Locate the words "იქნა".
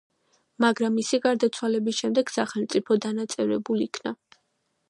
3.89-4.19